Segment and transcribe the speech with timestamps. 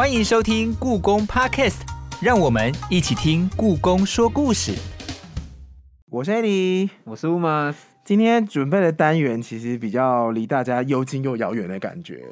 [0.00, 1.82] 欢迎收听故宫 Podcast，
[2.22, 4.72] 让我们一起听故宫说故事。
[6.08, 7.74] 我是艾迪，我是乌马。
[8.02, 12.24] 今天准备的单元其实比较离大家又近又遥远的感觉。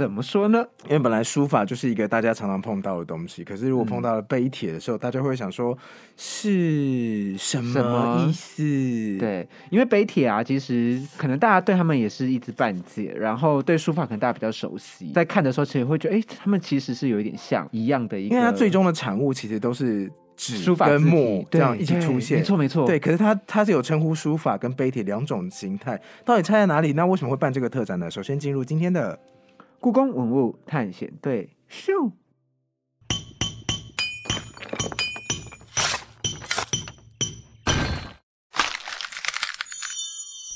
[0.00, 0.64] 怎么说呢？
[0.84, 5.76] 因为本来书法就是一个大家常常碰到的东西，可是如果碰到了碑帖的时候，大家会想说
[6.16, 8.62] 是什么意思？
[9.18, 22.86] 对，因为碑帖啊，其实可能大家对他们也是一知半解，然后对书法可能大家比较熟悉，在看的时候其实会觉得，哎，他们其实是有一点像一样的，因为它最终的产物其实都是纸书法跟墨这样一起出现，没错没错。
[22.86, 26.94] 对，可是它它是有称呼书法跟碑帖两种形态，到底差在哪里？
[26.94, 28.10] 那为什么会办这个特展呢？
[28.10, 29.18] 首先进入今天的。
[29.82, 32.12] 故宫文物探险队，咻！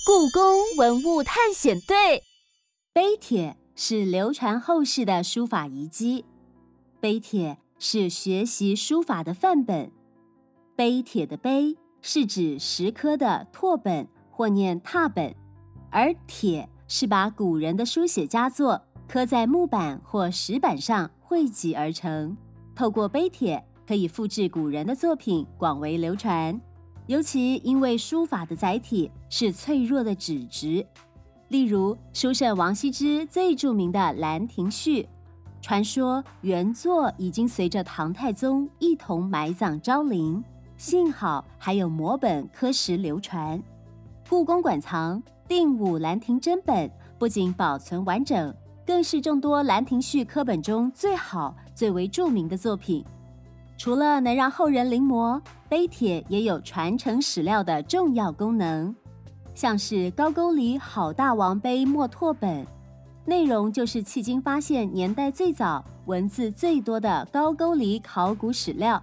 [0.05, 2.23] 故宫文物探险队，
[2.93, 6.27] 碑帖是流传后世的书法遗迹，
[7.01, 9.91] 碑帖是学习书法的范本。
[10.77, 15.35] 碑帖的碑是指石刻的拓本或念拓本，
[15.91, 18.83] 而帖是把古人的书写佳作。
[19.09, 22.37] 刻在木板或石板上汇集而成。
[22.75, 26.61] 透过碑帖，可以复制古人的作品，广为流传。
[27.07, 30.85] 尤其因为书法的载体是脆弱的纸质，
[31.49, 35.03] 例如书圣王羲之最著名的《兰亭序》，
[35.61, 40.43] 传说原作已经随着唐太宗一同埋葬昭陵，
[40.77, 43.63] 幸好还有摹本刻石流传。
[44.27, 48.53] 故宫馆藏定武兰亭真本，不仅保存完整。
[48.87, 53.05] 更是众多《兰亭序》刻本中最好、最为著名的作品。
[53.77, 58.95] 除了能让后人临摹，碑帖也有传承史料的重要功能。
[59.55, 62.67] 像是高句丽好大王碑墨拓本，
[63.25, 69.03] 内容就是迄今发现年代最早、文字最多的高句丽考古史料。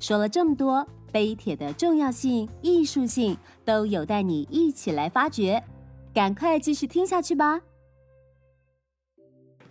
[0.00, 5.62] 说了这么多，碑帖的重要性、艺术性都有待你一起来发掘。
[6.12, 7.60] 赶快继续听下去吧！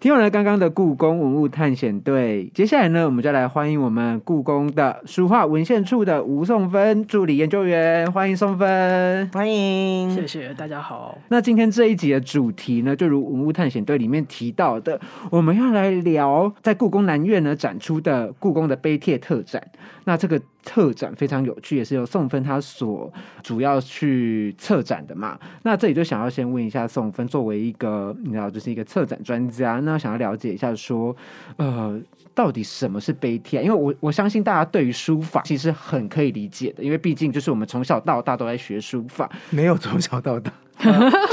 [0.06, 11.18] 听完了刚刚的故宫文物探险队，接下来呢，我们就来欢迎我们故宫的书画文献处的吴颂芬助理研究员，欢迎颂芬，欢迎，谢谢大家好。
[11.30, 15.02] 那今天这一集的主题呢，就如文物探险队里面提到的，
[15.32, 19.60] 我们要来聊在故宫南院呢展出的故宫的碑帖特展。
[20.08, 23.12] 那这个特展非常有趣，也是由宋芬他所
[23.42, 25.36] 主要去策展的嘛。
[25.64, 31.16] 那这里就想要先问一下宋芬，作为一个你知道就是一个策展专家，那想要了解一下说，
[31.58, 32.00] 呃，
[32.34, 33.64] 到底什么是碑帖？
[33.64, 40.52] 因为我我相信大家对于书法其实很可以理解的，因为毕竟就是我们从小到大都在学书法，没有从小到大。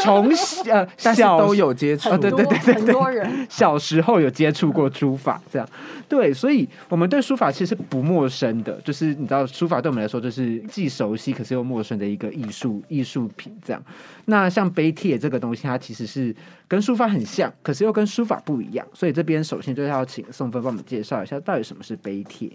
[0.00, 0.30] 从
[0.70, 3.46] 呃小都有接触，对对对对，很多人。
[3.48, 5.68] 小时候有接触过书法，这样。
[6.08, 13.82] 对，所以我们对书法其实不陌生的，就是你知道书法对我们来说就是既熟悉可是又陌生的一个艺术艺术品，这样。
[14.26, 16.34] 那像碑帖这个东西，它其实是
[16.68, 22.50] 跟书法很像，可是又跟书法不一样，所以这边首先就要请宋芬帮我们介绍一下到底什么是碑帖。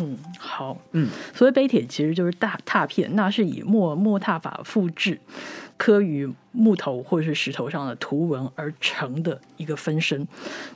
[0.00, 5.20] 嗯，好，嗯，所谓碑帖其实就是大拓片，那是以墨墨拓法复制。
[5.78, 10.26] 刻于木头或者是石头上的图文而成的一个分身。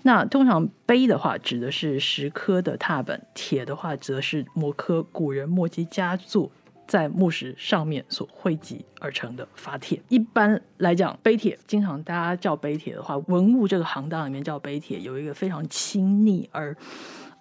[0.03, 6.51] 那通常碑的话，指的是石刻的拓本；帖的话，则是摹刻古人墨迹佳作
[6.87, 9.99] 在木石上面所汇集而成的法帖。
[10.11, 16.77] 一般来讲，碑帖经常大家叫碑帖的话，文物这个行当里面叫碑帖，有一个非常亲昵而。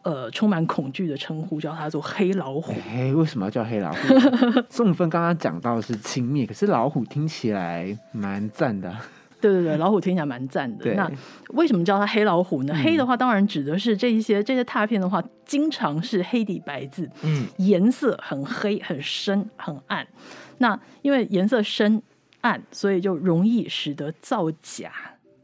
[0.02, 2.74] 呃，充满恐惧的称呼叫它做黑老虎。
[2.88, 3.98] 哎，为什么要叫黑老虎？
[4.70, 8.96] 宋芬刚刚讲到是轻蔑，可是老虎听起来蛮赞的。
[9.42, 10.94] 对对对，老虎听起来蛮赞的。
[10.96, 11.10] 那
[11.50, 12.74] 为什么叫它黑老虎呢？
[12.84, 20.06] 黑的话，当然指的是这一些这些拓片的话，经常是黑底白字，嗯，颜色很黑、很深、很暗。
[20.58, 22.02] 那因为颜色深
[22.42, 24.92] 暗，所以就容易使得造假。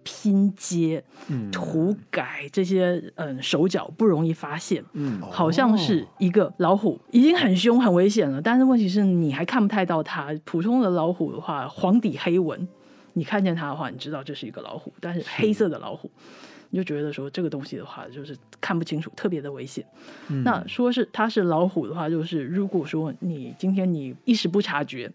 [0.06, 1.04] 拼接、
[1.52, 8.40] 涂改这些，嗯，手脚不容易发现，嗯，好像是一个老虎，已经很凶、很危险了。
[8.40, 10.32] 但是问题是你还看不太到它。
[10.46, 12.68] 普通的老虎的话，黄底黑纹，
[13.14, 14.94] 你看见它的话，你知道这是一个老虎。
[15.00, 16.12] 但是黑色的老虎，
[16.70, 19.84] 你就觉得说这个东西的话，就是看不清楚，特别的危险。
[20.44, 25.12] 那说是它是老虎的话，就是如果说你今天你一时不察觉，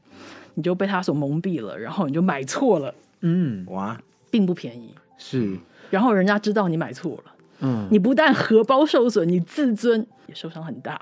[0.55, 4.01] 你就被它所蒙蔽了，然后你就买错了，嗯，哇。
[4.31, 5.59] 并不便宜，是。
[5.91, 11.01] 然后人家知道你买错了，嗯，你不但荷包受损，你自尊也受伤很大。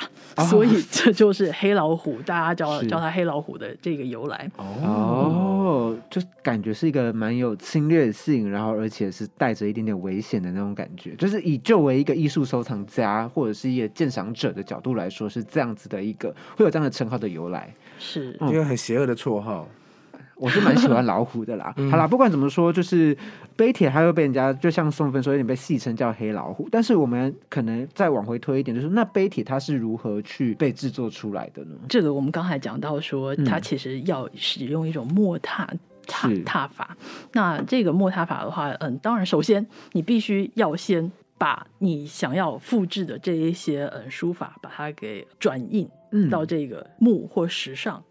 [0.49, 4.51] 所以这就是黑老虎，大家叫叫它黑老虎的这个由来。
[4.57, 11.15] 哦，就感觉是一个蛮有侵略性，然后而且是带着一点点危险的那种感觉。
[11.17, 19.69] 就是以作为一个艺术收藏家或者是一个鉴赏者的角度来说，是这样子的一个会有这样的称号的由来，是一个很邪恶的绰号。
[20.39, 21.75] 我是蛮喜欢老虎的啦。
[21.91, 23.17] 好啦，不管怎么说，就是
[23.57, 26.69] 碑帖它会被人家就像宋芬说，有点被戏称叫黑老虎。
[26.71, 31.75] 但是我们可能再往回推一点，就是那碑帖它是如何去被制作出来的呢？
[31.89, 35.67] 这个我们刚才讲到说，它其实要使用一种墨拓
[36.07, 36.97] 拓拓法。
[37.33, 45.89] 那这个墨踏法的话，嗯，当然首先你必须要先把你想要复制的这一些嗯书法，把它给转印
[46.31, 48.03] 到这个木或石上。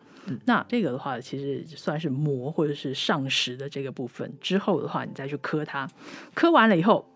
[0.45, 4.31] 那这个的话，其实算是磨或者是上石的这个部分。
[4.41, 5.89] 之后的话，你再去刻它，
[6.33, 7.07] 刻完了以后，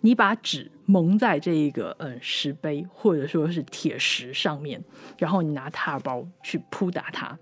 [0.00, 4.82] 你把纸蒙在这一个嗯石碑或者说是铁石上面，
[5.18, 7.38] 然后你拿踏包去扑打它，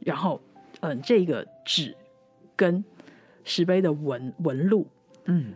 [0.00, 0.40] 然后
[0.80, 1.96] 嗯这个纸
[2.56, 2.84] 跟
[3.44, 4.86] 石碑的纹纹路，
[5.24, 5.54] 嗯。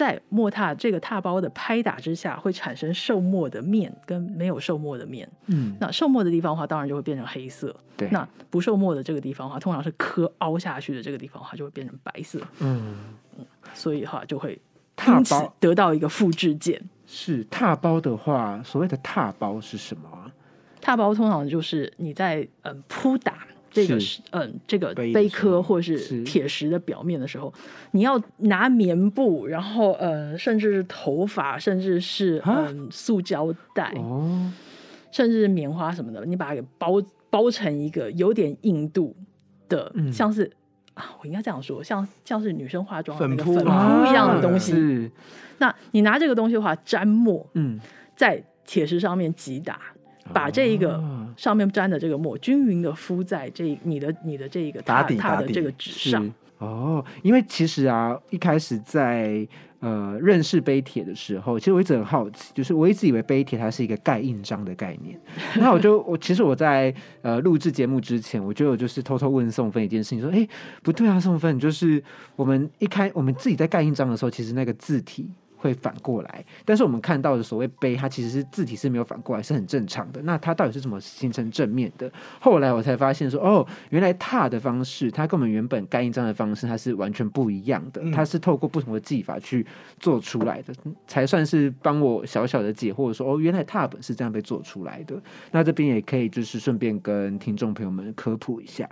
[0.00, 5.28] 在墨踏这个踏包的拍打之下，会产生受墨的面跟没有受墨的面。
[5.48, 7.76] 嗯，那受墨的地方的话，当然就会变成黑色。
[7.98, 12.40] 对，那不受墨的这个地方的话，通常是磕凹下去的这个地方的话，就会变成白色。
[12.60, 12.94] 嗯
[13.36, 13.44] 嗯，
[13.74, 14.58] 所以哈就会
[14.96, 16.82] 踏包得到一个复制件。
[17.06, 20.32] 是踏包的话，所谓的踏包是什么？
[20.80, 23.46] 踏包通常就是你在嗯扑打。
[23.70, 27.52] 这个是嗯，这个碑刻或者是铁石的表面的时候，
[27.92, 34.52] 你要拿棉布，然后呃，甚至是头发，甚至是嗯，塑胶袋，哦，
[35.12, 37.00] 甚至是棉花什么的，你把它给包
[37.30, 39.14] 包成一个有点硬度
[39.68, 40.50] 的，像是
[40.94, 45.10] 啊，我应该这样说，像像是女生化妆那个粉扑一样的东西。
[45.58, 47.78] 那你拿这个东西的话，沾墨，嗯，
[48.16, 49.78] 在铁石上面击打。
[50.32, 51.02] 把这一个
[51.36, 59.48] 上面沾的这个墨均匀的敷在这你的你的这个打底的这个纸上哦，因为其实啊，一开始在
[59.78, 65.18] 呃认识碑帖的时候，其实我一直很好奇，就是我一直以为碑帖它是一个盖印章的概念。
[65.56, 70.46] 那我就我其实我在呃录制节目之前，我就有就是偷偷问宋芬一件事情，说：“哎，
[70.82, 72.02] 不对啊，宋芬，就是
[72.36, 80.20] 我们一开我们自己在盖印章的时候，其实那个字体。”会反过来，但是我们看到的所谓碑，它其实是字体是没有反过来，是很正常的。
[80.22, 82.10] 那它到底是怎么形成正面的？
[82.40, 88.02] 后来我才发现说，哦，原来拓的方式，它跟我们原本盖印章的方式，它是完全不一样的。
[88.10, 89.66] 它是透过不同的技法去
[89.98, 90.72] 做出来的，
[91.06, 95.20] 才算是帮我小小的解惑，说哦，原来拓本是这样被做出来的。
[95.50, 98.88] 那这边也可以就是顺便跟听众朋友们科普一下。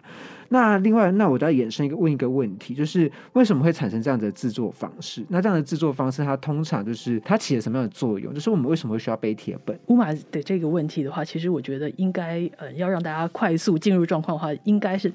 [0.49, 5.25] 那另外，那我再衍生一个问一个问题，就是为什么会产生这样的制作方式？
[5.29, 8.33] 那这样的制作方式，它通常就是它起了什么样的作用？
[8.33, 9.79] 就是我们为什么会需要背铁本？
[9.87, 15.13] 乌马的这个问题的话，其实我觉得应该，呃，要让大家快速进入状况的话，应该是。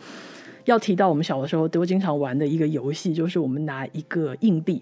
[0.66, 4.82] 要提到我们小的时候都经常玩的一个游戏，就是我们拿一个硬币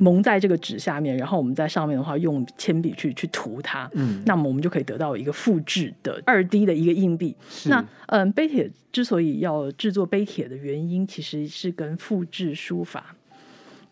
[0.00, 7.34] 蒙在这个纸下面，然后我们在上面的话用铅笔去去涂它，嗯，那么我们就可以得到一个复制的二 D 的一个硬币。
[7.66, 13.16] 那嗯，碑帖之所以要制作碑帖的原因，其实是跟复制书法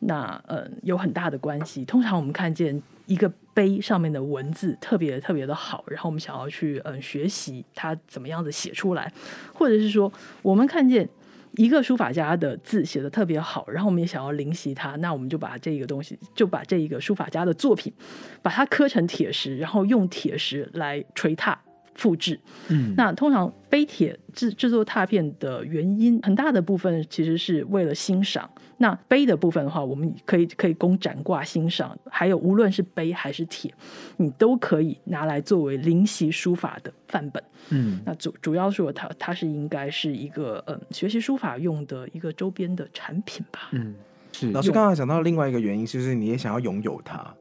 [0.01, 1.85] 那嗯有很大的关系。
[1.85, 9.11] 通常我们看见一个碑上面的文字特别特别的好，然后我们想要去嗯学习它怎么样子写出来，
[9.55, 10.13] 或者是说
[10.43, 11.09] 我们看见。
[11.57, 17.93] 一个书法家的字写的特别好，然后我们也想要临习他，那我们就把这个东西，就把这一个书法家的作品，
[18.41, 21.59] 把它刻成铁石，然后用铁石来锤踏
[21.95, 22.39] 复制。
[22.69, 28.49] 嗯，那通常碑帖制制作拓片的原因，很大的部分其实是为了欣赏。
[28.79, 33.73] 那碑的部分的话，我们可以可以供展挂欣赏，还有无论是碑还是帖，
[34.17, 37.41] 你都可以拿来作为临习书法的范本。
[37.69, 43.69] 嗯，那主主要说它它是应该是一个嗯学习书法用的一个周边的产品吧。
[43.71, 43.95] 嗯，
[44.33, 44.51] 是。
[44.51, 47.33] 老师刚刚讲到另外一个原因，就是你也想要拥有它，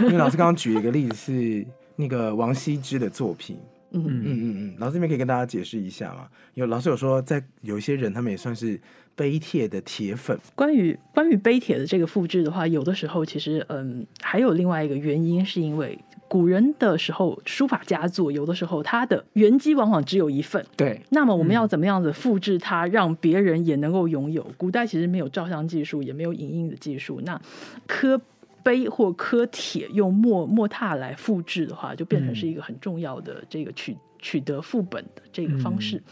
[0.00, 1.64] 因为老师刚刚举一个例子是
[1.96, 3.56] 那个王羲之的作品。
[3.92, 6.28] 嗯嗯嗯嗯，老师这边可以跟大家解释一下嘛？
[6.54, 8.80] 有老师有说，在有一些人他们也算是。
[9.18, 15.98] 碑帖的铁粉，关于关于碑帖的这个复制的话，有的时候其实嗯，还有另外一个原因，是因为
[16.28, 20.62] 古人的时候书法佳作，有的时候它的原机往往只有一份。
[20.76, 24.46] 对，那么我们要怎么样子复制它，让别人也能够拥有？
[24.58, 27.40] 古代其实没有照相技术，也没有影印的技术，那
[27.86, 28.20] 刻
[28.66, 36.02] 碑或刻帖用墨墨拓来复制的话，就变成是一个很重要的这个取取得副本的这个方式。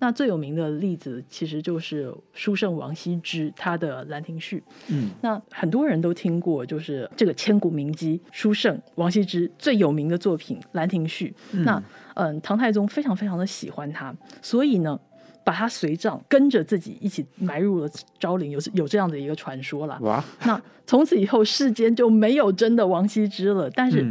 [0.00, 4.58] 那最有名的例子其实就是书圣王羲之他的《兰亭序》。
[4.88, 11.32] 嗯，那很多人都听过，就是这个千古名机书圣王羲之最有名的作品《兰亭序》。
[11.62, 11.80] 那
[12.14, 14.12] 嗯，唐太宗非常非常的喜欢他，
[14.42, 14.98] 所以呢，
[15.44, 19.98] 把他随葬，跟着自己一起埋入了昭陵，有有这样的一个传说了。
[20.02, 20.24] 哇！
[20.44, 23.70] 那从此以后，世间就没有真的王羲之了。
[23.70, 24.06] 但是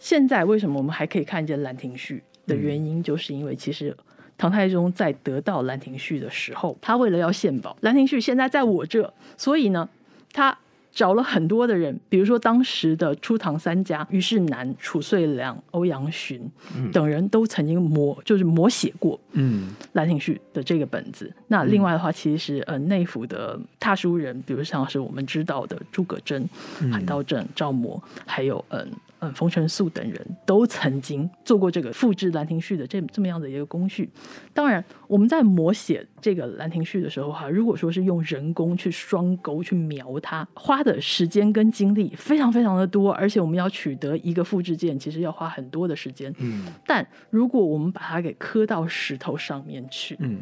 [0.00, 3.96] 现在为什么我们还可以看见《兰亭序》的原因，就是因为其实。
[4.40, 9.88] 唐太宗在得到《兰亭序》的时候，他为了要献宝，《兰亭序》现在在我这，所以呢，
[10.32, 10.56] 他
[10.98, 16.50] 找了很多的人，比如说当时的初唐三家虞世南、褚遂良、欧阳询
[16.92, 21.32] 等人都曾经摹，就是摹写过嗯《兰亭序》的这个本子。
[21.46, 26.50] 那另外的话，其实呃内府的踏书人，比如像是我们知道的诸葛真、
[26.90, 28.90] 韩道正、赵模，还有嗯。
[29.20, 34.08] 嗯，冯承素等人都曾经做过这个复制《兰亭序》的这这么样的一个工序。
[34.54, 46.32] 当然，我们在摹写这个《兰亭序》的时候，哈，如果说是用人工去双钩去描它，花的时间跟精力非常非常的多，而且我们要取得一个复制件，其实要花很多的时间。
[46.38, 50.38] 嗯，但如果我们把它给刻到石头上面去，嗯，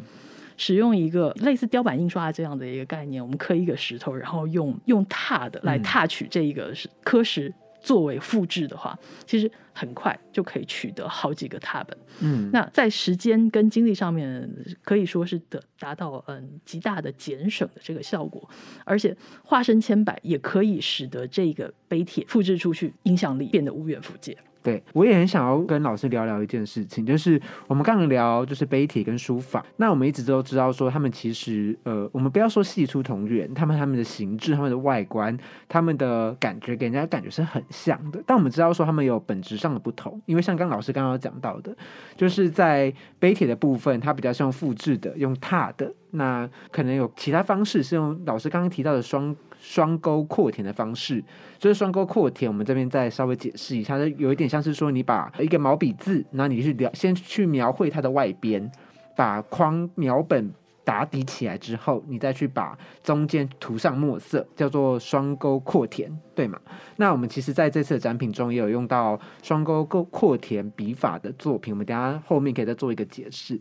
[0.55, 7.51] 使用一个类似雕版印刷这样的一个概念，我们刻一个石头，然后用用拓的来拓取这一个是刻石。
[7.87, 11.97] 作为复制的话，其实很快就可以取得好几个拓本。
[12.19, 14.45] 嗯，那在时间跟精力上面
[14.83, 18.49] 可以说是得达到嗯极大的节省的这个效果，
[18.83, 24.37] 而且化身千百也可以使得这个碑帖复制出去影响力变得无远弗届。
[24.63, 35.37] 对，我也很想要跟老师聊聊一件事情，就是我们刚刚聊就是碑帖跟书法，那我们一直都知道说他们其实呃，我们不要说系出同源，他们他们的形制、他们的外观、
[35.69, 41.75] 他们的感觉给人家感觉是很像的，但我们知道说他们有本质上的不同，因为像刚老师刚刚讲到的，
[42.15, 49.35] 就是在碑帖的部分，它比较是用复制的、用拓的，那可能有其他方式是用老师刚刚提到的双。
[49.67, 51.21] 双钩扩填的方式，
[51.59, 52.49] 就是双钩扩填。
[52.49, 58.71] 我们这边再稍微解释一下，就有一点像是说，你把一个毛笔字，然后你去描，先去描绘它的外边，
[59.13, 60.53] 把框描本
[60.85, 66.57] 打底起来之后，你再去把中间涂上墨色，叫做双钩扩填，对吗？
[66.95, 73.59] 那我们其实在这次的展品中也有用到双钩构扩填笔法的作品，我们等下后面可以再做一个解释。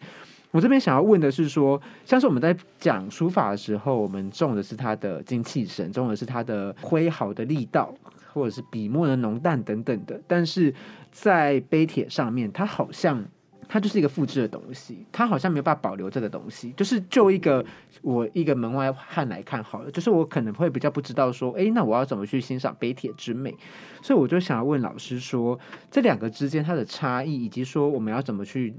[0.57, 7.93] 我这边想要问的是，说像是我们在讲书法的时候，我们重的是它的精气神，重的是它的挥毫的力道，
[8.33, 10.19] 或者是笔墨的浓淡等等的。
[10.27, 10.75] 但是
[11.13, 13.23] 在碑帖上面，它好像
[13.69, 16.73] 它就是一个复制的东西，它好像没有办法保留这个东西。
[16.73, 17.63] 就是就一个
[18.01, 23.55] 我一个门外汉来看好了，就是我可能会比较不知道说，哎，那我要怎么去欣赏碑帖之美？
[24.01, 25.61] 所以我就想要问老师说，
[25.91, 28.75] 这两个之间它的差异，以及说我们要怎么去。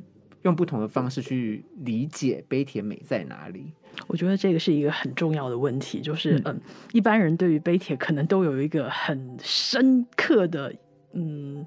[0.48, 3.72] 用不同的方式去理解碑帖美在哪里？
[4.08, 6.60] 我觉得这个是一个很重要的问题，就是嗯，
[6.94, 10.74] 一般人对于碑帖可能都有一个很深刻的
[11.13, 11.66] 嗯。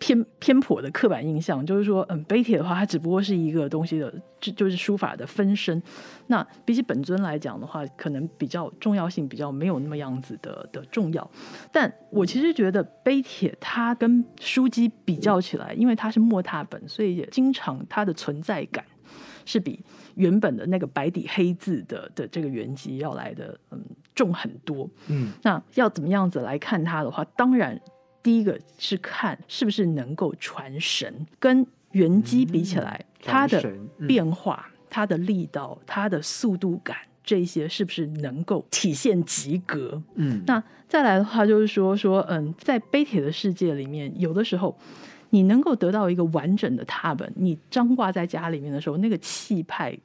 [0.00, 5.80] 偏偏颇的刻板印象，就是说，嗯，碑帖的话，它只不过是一个东西的，就就是书法的分身。
[6.28, 11.30] 那比起本尊来讲的话，可能比较重要性比较没有那么样子的的重要。
[11.70, 18.82] 但我其实觉得碑帖它跟书籍比较起来，因为它是墨拓本，所以也经常它的存在感
[19.44, 23.78] 是比原本的那个白底黑字的的这个原籍要来的嗯
[24.14, 24.88] 重很多。
[25.08, 27.78] 嗯，那要怎么样子来看它的话，当然。
[28.22, 33.62] 第一个是看是不是能够传神，跟原机比起来，它的
[34.06, 40.02] 变化、它的力道、它的速度感，这些是不是能够体现及格？
[40.14, 44.76] 嗯，那再来的话就是说说，嗯，在碑帖的世界里面，有的时候
[45.30, 49.98] 你能够得到一个完整的拓本，你张挂在家里面的时候，那个气派。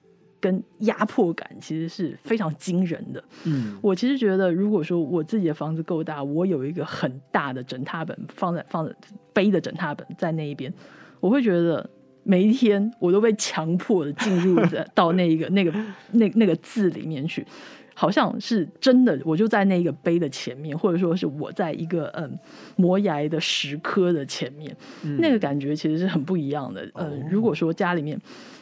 [0.45, 3.23] 跟压迫感其实是非常惊人的。
[3.45, 8.93] 嗯，我其实觉得，如果说我自己的房子够大，我有一个很大的整踏本放在放在
[9.33, 10.71] 背的整踏本在那一边，
[11.19, 11.89] 我会觉得
[12.21, 15.73] 每一天我都被强迫的进入在 到那一个那个
[16.11, 17.43] 那那个字里面去。
[17.97, 22.37] 好像是真的，我就在那个碑的前面，或者说是我在一个嗯
[22.75, 24.75] 磨牙的石刻的前面，
[25.17, 26.85] 那个感觉其实是很不一样的。
[26.95, 28.19] 嗯，如果说家里面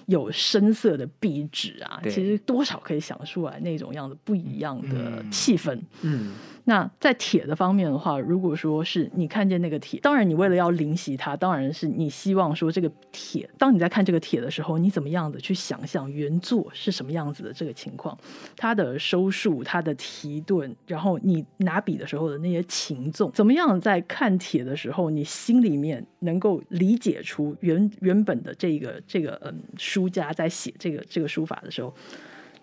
[0.08, 5.80] 有深色的壁纸啊，其实多少可以想出来那种样子不一样的气氛。
[6.02, 6.34] 嗯。
[6.66, 18.18] 那在铁的方面的话，如果说是你看见那个铁，当然你为了要临习它，当然是你希望说这个铁，当你在看这个铁的时候，你怎么样的去想象原作是什么样子的这个情况，
[18.56, 29.62] 它的收束、它的提顿，然后你拿笔的时候的那些情纵，怎么样在看铁的时候，你心里面能够理解出原原本的这个这个嗯
[29.94, 31.94] 书家在写这个这个书法的时候，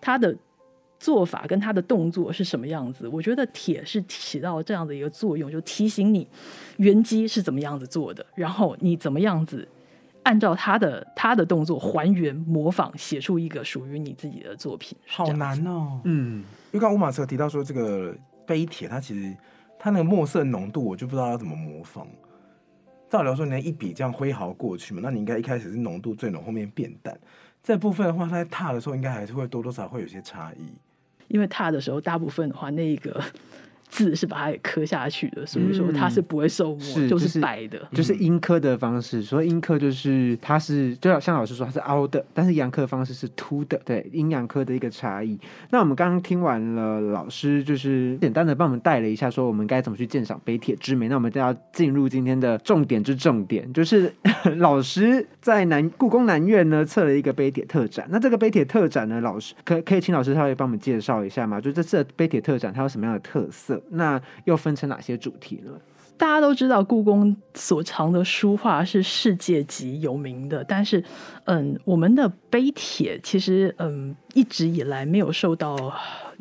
[0.01, 0.37] 他的。
[1.03, 3.09] 做法跟他的动作是什么样子？
[3.09, 6.29] 我觉得铁是起到这样的一个作用，就提醒你
[6.77, 9.67] 原机是怎么样子做的，然后你怎么样子
[10.25, 14.95] 按照他的他的动作还原模仿，写出一个属于你自己的作品。
[15.07, 18.15] 好难哦，嗯，因为刚吴马车提到说这个
[18.47, 19.35] 碑帖，它其实
[19.79, 22.07] 它那个墨色浓度，我就不知道要怎么模仿。
[23.11, 27.19] 照理来说，你一笔这样挥毫过去嘛，那你应该一开始是浓度最浓，后面变淡。
[27.63, 30.63] 这部分的话，它在踏的时候，应该还是会多多少会有些差异。
[31.27, 33.21] 因为踏的时候，大部分的话，那一个。
[33.91, 39.21] 字是把它给刻下去的，所以说它是不会受磨，就是白的，就是阴刻的方式。
[39.23, 45.39] 所以阴刻就是它是，就像老师说它是凹的，但是阳刻方式是凸的，对阴阳刻的一个差异。
[45.71, 51.09] 那我们刚刚听完了老师就是简单的帮我们带了一下，说我们该怎么去鉴赏碑帖之美。
[51.09, 54.13] 那我们就要进入今天的重点之重点，就是
[54.59, 58.07] 老师在南故宫南院呢测了一个碑帖特展。
[58.11, 61.61] 那这个碑帖特展呢，老师可可以请老师稍微帮我们介绍一下吗？
[61.61, 63.80] 就这次的碑帖特展它有什么样的特色？
[63.89, 65.73] 那又分成哪些主题呢？
[66.17, 71.03] 大家都知道，故宫所藏的书画是世界级有名的，但是，
[71.45, 75.75] 嗯，我们的碑帖其实，嗯，一直以来没有受到，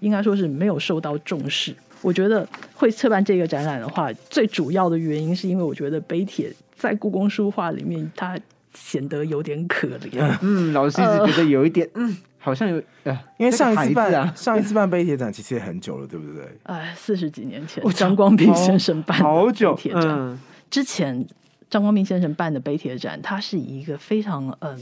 [0.01, 1.73] 应该说是没有受到重视。
[2.01, 8.37] 我觉得会策办这个展览的话，最主要的原因是因为我觉得碑帖在故宫书画里面，它
[8.73, 10.37] 显得有点可怜。
[10.41, 12.17] 嗯，老师一直觉得有一点，嗯。
[12.41, 16.45] 好像有，呃，因为 上一次办啊上一次办碑帖展其实也很久了，对不对？
[16.63, 20.39] 哎，四十几年前，张光平先生办好久帖展。
[20.71, 21.27] 之前
[21.69, 24.79] 张光斌先生办的碑帖展，他是以一个非常嗯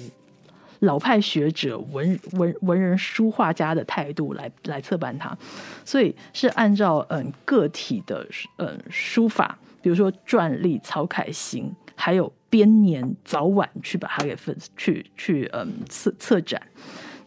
[0.81, 5.35] 老派学者、文文文人书画家的态度来来策办它，
[5.83, 8.23] 所以是按照嗯个体的
[8.57, 16.59] 嗯书法，比如说篆隶、草楷行，还有编年早晚去把它给分去去嗯策策展。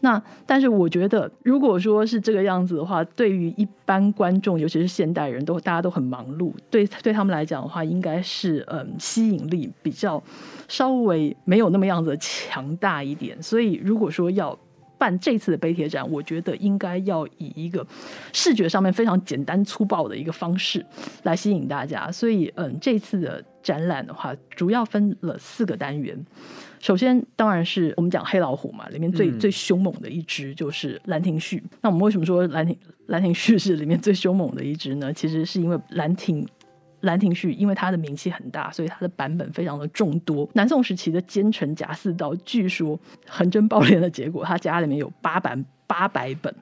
[0.01, 10.21] 那但是我觉得，如果说是这个样子的话，对于一般观众，尤其是现代人都大家都很忙碌，对对他们来讲的话，应该是嗯吸引力比较
[10.67, 13.41] 稍微没有那么样子强大一点。
[13.41, 14.57] 所以如果说要
[15.01, 17.83] 办这次的碑帖展，我觉得应该要以一个
[18.31, 20.85] 视觉上面非常简单粗暴的一个方式
[21.23, 22.11] 来吸引大家。
[22.11, 26.15] 所以嗯，这次的展览的话，主要分了四个单元。
[26.79, 31.57] 首先，当然是我们讲黑老虎嘛，里面最最凶猛的一只就是《兰亭序》。
[31.81, 35.11] 那我们为什么说《兰亭兰亭序》是里面最凶猛的一只呢？
[35.11, 36.47] 其实是因为《兰亭
[37.01, 40.49] 兰亭序》因为它的名气很大，所以它的版本非常的众多。
[40.53, 46.53] 南宋时期的奸臣贾似道，据说横征暴敛的结果，他家里面有八版八百本，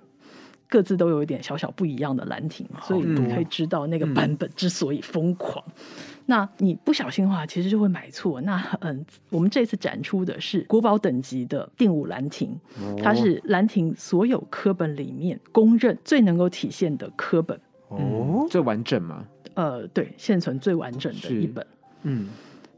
[0.68, 5.64] 各自都有一点小小不一样的《兰亭》，所以你可以知道那个版本之所以疯狂。
[6.26, 8.40] 那你不小心的话，其实就会买错。
[8.42, 12.56] 那嗯，我们这次展出的是国宝等级的定武兰亭，
[13.04, 19.26] 它是兰亭所有科本里面公认最能够体现的科本哦，最完整吗？
[19.60, 21.68] 呃，对，现存最完整的一本。
[22.04, 22.30] 嗯，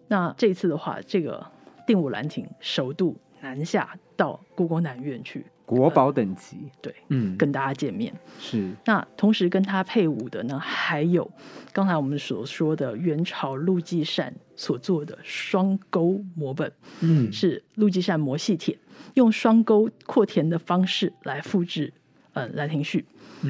[0.08, 1.46] 那这次的话，这个
[1.86, 5.46] 定武兰亭首度南下到故宫南院去。
[5.64, 8.72] 国宝等级，对，嗯，跟大家见面是。
[8.86, 11.30] 那同时跟他配舞的呢，还有
[11.72, 18.76] 刚才我们所说的元朝陆继善所做的双钩摹本，嗯，是陆继善摹细帖，
[19.14, 21.94] 用双钩扩填的方式来复制，
[22.34, 23.06] 呃，《兰亭序》。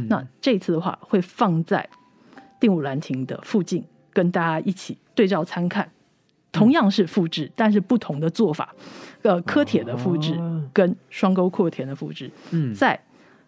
[0.09, 1.89] 那这次的话，会放在
[2.61, 5.91] 定武兰亭的附近，跟大家一起对照参看。
[6.53, 8.75] 同样是复制，但是不同的做法。
[9.23, 10.37] 呃，科帖的复制
[10.73, 12.99] 跟双钩扩田的复制，嗯，在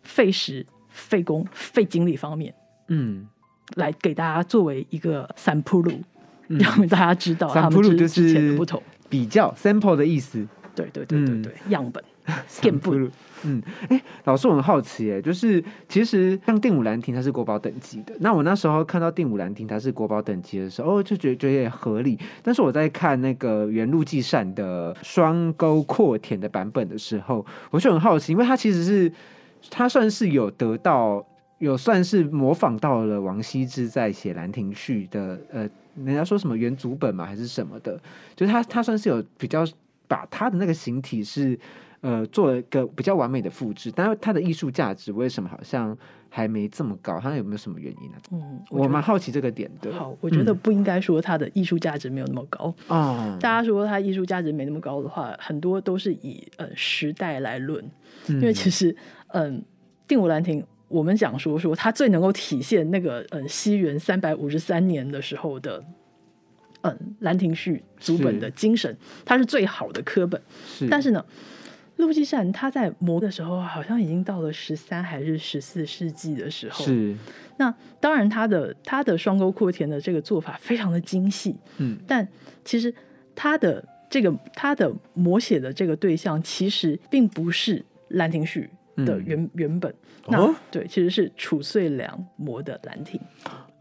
[0.04, 2.54] 费时、费工、费精力方面，
[2.88, 3.28] 嗯，
[3.76, 6.00] 来给大家作为一个 sample，
[6.48, 8.82] 让大家知道他们之前的不同。
[9.10, 12.04] 比较 sample 的意思，对对对对对，样本。
[12.62, 12.94] 店铺，
[13.46, 18.16] 嗯，哎，老师，我很好奇，哎，就是其实像定武兰亭，它是国宝等级的。
[18.20, 22.18] 那我那时候看到定武兰亭它是国宝等级的时候，哦，就觉得觉得也合理。
[22.42, 29.12] 但是我在看那个原路记善的双钩扩填的版本的时候，我就很好奇，因为它其实是
[29.70, 31.26] 它算是有得到，
[31.58, 35.70] 有算是模仿到了王羲之在写《兰亭序》的，呃，
[36.04, 38.00] 人家说什么原祖本嘛，还是什么的，
[38.36, 39.66] 就是他他算是有比较
[40.08, 41.60] 把他的那个形体是。
[42.04, 45.98] 呃做了一个比较完美的复制，但是它的艺术价值为什么好像
[46.30, 47.20] 还没这么高？
[47.20, 48.18] 它有没有什么原因呢？
[48.32, 49.92] 嗯，我蛮好奇这个点的。
[49.94, 53.36] 好，我觉得不应该说它的艺术价值没有那么高啊。
[53.42, 57.84] 大家说它艺术价值没那么高的话，很多都是以呃时代来论，
[58.28, 58.96] 因为其实
[59.30, 59.64] 嗯，
[60.08, 60.64] 定武兰亭。
[60.90, 65.84] 我们讲说说，它最能够体现那个嗯西元三百五十三年的时候的
[66.82, 70.40] 嗯《兰亭序》组本的精神，它是最好的科本。
[70.68, 71.26] 是，但是呢，
[72.06, 76.86] 陆继善他在磨的时候，好像已经到了十三还是十四世纪的时候。
[76.86, 77.16] 是。
[77.58, 81.56] 那当然，他的他的双沟扩填的这个做法非常的精细。
[81.78, 81.98] 嗯。
[82.08, 82.28] 但
[82.66, 82.94] 其实
[83.36, 88.70] 他的这个他的摹写的这个对象，其实并不是《兰亭序》
[89.04, 89.94] 的原原本。
[90.28, 93.20] 那对，其实是褚遂良磨的《兰亭》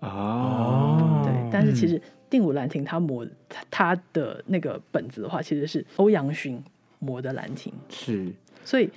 [0.00, 3.24] 哦，对，但是其实定武兰亭他磨
[3.70, 6.60] 他的那个本子的话，其实是欧阳询
[7.02, 8.32] 磨的《兰亭》，是，
[8.64, 8.88] 所以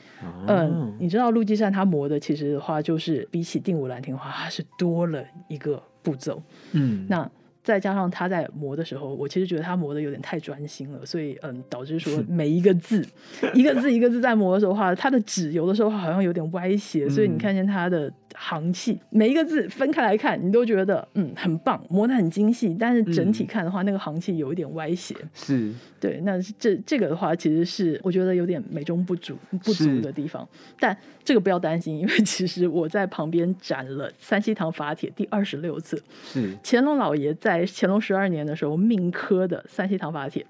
[0.48, 6.41] 嗯，你知道陆继善他磨的其实的话，就是比起定武兰亭的话，它是多了一个步骤，
[6.72, 7.30] 嗯，那。
[7.65, 13.04] 再加上他在磨的时候，我其实觉得他磨的有点太专心了，所以嗯，导致说每一个字，
[13.56, 25.15] 一个字一个字在磨的时候话，他的纸有的时候好像有点歪斜，所以你看见他的行气，每一个字分开来看，你都觉得嗯很棒，磨的很精细，但是整体看的话，那个行气有一点歪斜。
[25.36, 30.48] 是，对，那这这个的话，其实是我觉得有点美中不足不足的地方，
[30.80, 37.63] 但这个不要担心，因为其实我在旁边展了三希堂法帖第二十六次，是乾隆老爷在。
[37.78, 40.41] 乾隆十二年的时候，命科的《三希堂法帖》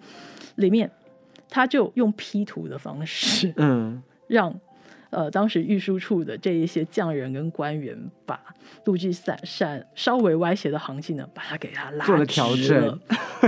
[0.57, 0.91] 里面，
[1.49, 4.53] 他就用 P 图的方式，嗯，让
[5.15, 8.39] 呃当时御书处的这一些匠人跟官员，把
[8.83, 12.99] 陆继善善稍微歪斜的行迹呢，把它给它拉做了调整。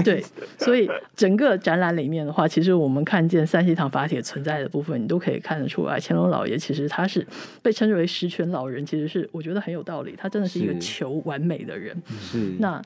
[0.03, 0.23] 对，
[0.57, 7.25] 所以整个展览里面的话，其实我们看见三希堂法帖存在的部分，你都可以看得出来，乾隆老爷其实他是
[7.61, 12.01] 被称之为十全老人，其实是我觉得很有道理，他真的是一个求完美的人。
[12.19, 12.81] 是那。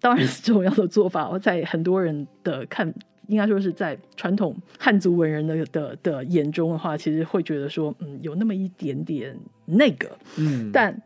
[0.00, 2.94] 当然是重要的做法，在很多人的看，
[3.28, 11.00] 应该说是在传统汉族文人的的的眼中的话，其实会觉得说，嗯，有那么一点点那个，嗯，但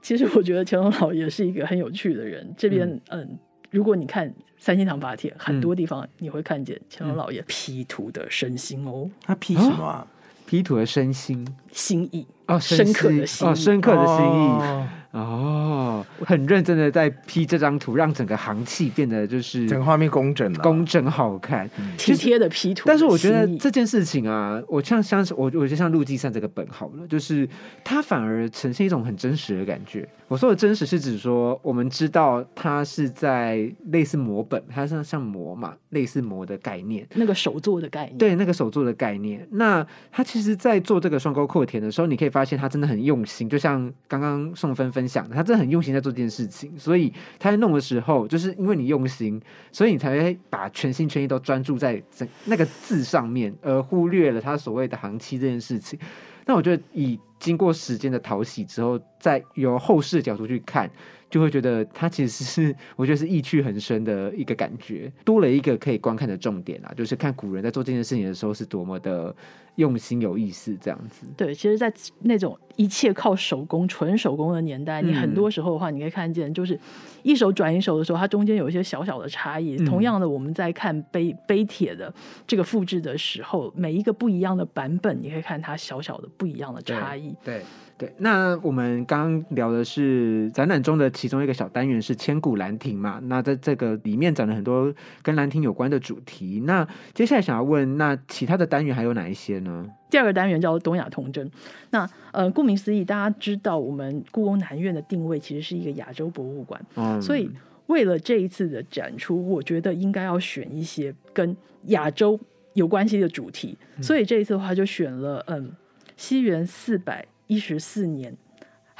[0.00, 2.52] 其实我觉得乾隆老爷是一个很有趣的人。
[2.56, 3.38] 这边，嗯，
[3.70, 10.06] 如果你看三星堂法帖，很多地方你会看见乾隆老爷 P 图的身心哦，他 P 什么啊
[10.46, 11.46] ？P 图的身心。
[11.72, 14.84] 心意哦，深刻的心哦，深刻的心意。
[15.14, 22.82] 哦，很认真的在 P 这张图，让整个行气变得就是整个画面工整了，工整好看，体贴的 P 图。
[22.86, 27.48] 但是我觉得这件事情啊，我像像是我，我就像陆继善这个本好了，就是
[27.84, 30.08] 它反而呈现一种很真实的感觉。
[30.26, 39.46] 我说的真实是指说，我们知道它是在类似模本，它像像模嘛，类似模的概念，那个手做的概念，对，那个手做的概念。
[39.52, 46.76] 那他其实，在做这个双钩扩填的时候，你可以发现他真的很用心，就像刚刚宋芬分享的，他真的很用心在做这件事情。
[46.76, 55.96] 所以他在弄的时候，就是因为你用心，所以你才会把全心全意都专注在整那个字上面，而忽略了他所谓的行期这件事情。
[56.44, 57.20] 那我觉得以。
[57.40, 60.90] 经过时间的淘洗之后，再由后视的角度去看，
[61.28, 69.36] 就会觉得它其实是我觉得是意趣很深的一个感觉，多了一个可以观看的重点啊，就是看古人在做这件事情的时候是多么的
[69.76, 71.26] 用心有意思，这样子。
[71.36, 76.78] 对，其实，在那种一切靠手工、纯手工的年代，你很多时候的话，你可以看见，就是
[77.22, 79.76] 一手转一手的时候，它中间有一些小小的差异。
[79.84, 82.12] 同样的，我们在看碑碑帖的
[82.46, 87.34] 这个复制的时候，每一个不一样的版本，你可以看它小小的不一样的差异。
[87.44, 87.62] 对
[87.96, 93.20] 对，那我们刚刚聊的是展览中的其中一个小单元是千古兰亭嘛？
[93.22, 96.60] 那在这个里面展了很多跟兰亭有关的主题。
[96.66, 99.86] 那接下来想要问，那其他的单元还有哪一些呢？
[100.08, 101.50] 第二个单元叫东亚童真。
[101.90, 107.50] 那呃，顾名思义，大家知道我们故宫南院的定位其实是一个亚洲博物馆，嗯，所以
[107.86, 112.38] 为了这一次的展出，我觉得应该要选一些跟亚洲
[112.74, 113.76] 有关系的主题。
[114.00, 115.72] 所以这一次的话，就选了嗯。
[116.16, 118.32] 西元四百一十四年，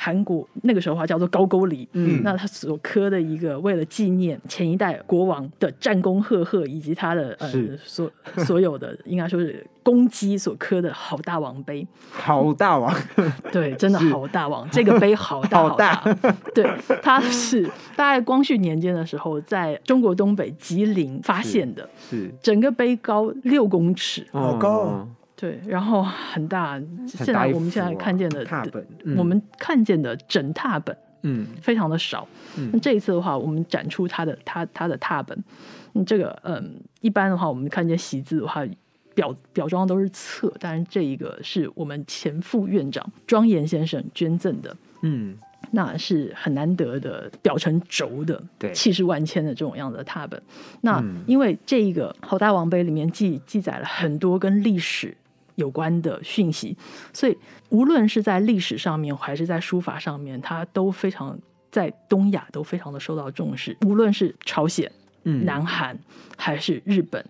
[0.05, 7.51] 韩国那个时候话叫做高句丽，嗯，那他所刻的一个为了纪念前一代国王的战功赫赫，以及他的呃
[7.83, 8.11] 所
[8.45, 12.95] 所有的应该说是功绩所刻的好大王碑，好大王，
[13.51, 16.05] 对，真的好大王，这个碑好大 好大，
[16.55, 17.63] 对，它是
[17.97, 25.09] 大概光绪年间的时候，在中国东北吉林发现的，是整个碑高六公尺，好高。
[25.37, 26.81] 对，然后很大。
[27.07, 28.47] 现在我们现在看见的
[29.17, 32.27] 我们看见的整拓本，嗯，非常的少。
[32.73, 35.45] 那这一次的话，我们展出它的它它的拓本。
[36.07, 38.65] 这个嗯，一般的话，我们看见习字的话，
[39.15, 45.37] 表表装都是册，但是这一个是我们前副院长庄严先生捐赠的，嗯，
[45.71, 50.41] 那是很难得的表成轴的，对气势万千的这种样子的拓本。
[50.81, 55.17] 那嗯因为这一个侯大王碑里面记记载了很多跟历史
[55.57, 56.77] 有关的讯息，
[57.13, 57.37] 所以
[57.69, 61.39] 无论是在历史上面还是在书法上面，它都非常
[61.71, 64.91] 在东亚都非常的受到重视，无论是朝鲜。
[65.27, 65.99] 嗯南韩
[66.37, 67.25] 还是日本、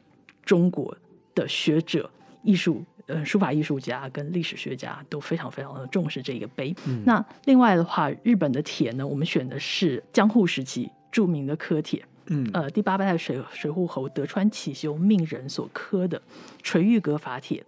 [0.45, 0.97] 中国
[1.33, 2.11] 的学者、
[2.43, 6.75] 艺术呃书法艺术家跟历史学家都非常非常的重视这个碑。
[7.05, 12.05] 那另外的话，日本的铁呢，我们选的是江户时期著名的刻铁。
[12.27, 16.21] 嗯呃，第八代水水户侯德川启修命人所刻的
[16.65, 17.65] 垂玉阁法帖。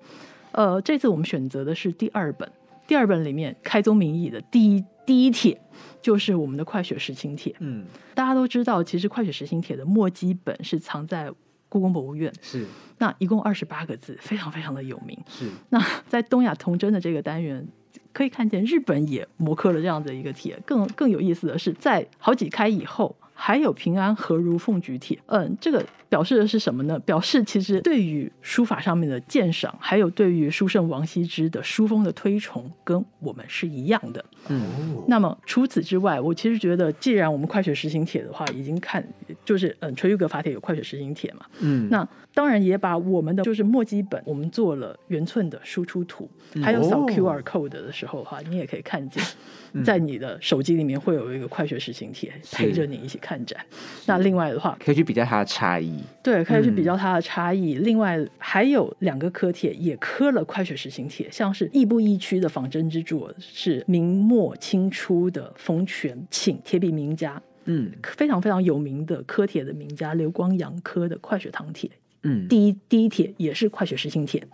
[0.56, 2.50] 呃，这次我们选择的是第二本，
[2.86, 5.60] 第二本里面开宗明义的第一第一帖
[6.00, 7.54] 就是我们的快雪时晴帖。
[7.60, 11.30] 嗯大家都知道，其实《快雪时晴帖》的墨迹本是藏在
[11.68, 12.64] 故宫博物院，是
[12.96, 15.18] 那一共二十八个字，非常非常的有名。
[15.28, 17.68] 是那在东亚童真的这个单元，
[18.14, 20.58] 可以看见日本也摹刻了这样的一个帖。
[20.64, 25.18] 更更有意思的是，在好几开以后，还有平安和如凤举帖。
[25.26, 26.98] 嗯，这个表示的是什么呢？
[27.00, 34.24] 表示其实对于书法上面的鉴赏，还有对于书圣王羲之的书风的推崇，跟我们是一样的。
[34.48, 34.62] 嗯
[35.06, 39.06] 那么除此之外，我其实觉得，既然我们快雪时行帖的话，已经看
[39.46, 46.28] 就是嗯，垂玉阁法帖有快雪时晴帖嘛，嗯那当然也把我们的就是墨基本，我们做了圆寸的输出图，
[46.62, 49.24] 还有扫哦 QR code 的时候的话，你也可以看见，
[49.82, 53.58] 在你的手机里面会有一个快雪时晴帖陪着你一起看展。
[54.04, 56.02] 那另外的话，可以去比较它的差异。
[56.22, 57.76] 对，可以去嗯比较它的差异。
[57.76, 71.90] 另外还有两个刻帖也刻了快雪时晴帖，像是亦步亦趋的仿真之作，是明末清初的冯全请铁笔名家，嗯非常非常有名的科帖的名家刘光阳科的快雪堂帖。
[72.22, 74.44] 嗯第一第一帖也是快雪时晴帖，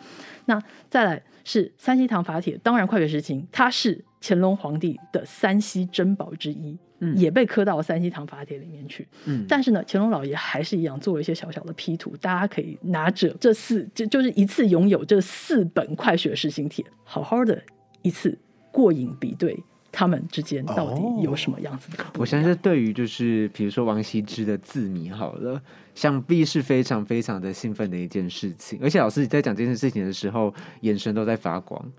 [0.45, 9.09] 那再来是三希堂法帖，当然快雪时晴它是乾隆皇帝的三希珍宝之一，嗯也被刻到三希堂法帖里面去。
[9.25, 17.63] 嗯但是呢，乾隆老爷还是一样做了一些小小的 P 图，大家可以拿着这四，就就是一次拥有这四本快雪时晴帖，好好的
[18.03, 18.37] 一次
[18.71, 19.63] 过瘾比对。
[19.93, 22.05] 他们之间到底有什么样子的？
[22.19, 25.61] 我相信对于就是比如说王羲之的字谜好了，
[25.95, 28.79] 想必是非常非常的兴奋的一件事情。
[28.83, 31.93] 而且老师你在讲这件事情的时候，眼神都在发光。